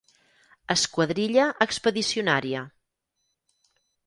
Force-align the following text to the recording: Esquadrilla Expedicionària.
Esquadrilla 0.75 1.45
Expedicionària. 1.67 2.65